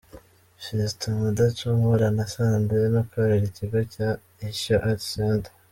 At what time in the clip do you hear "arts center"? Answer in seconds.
4.89-5.53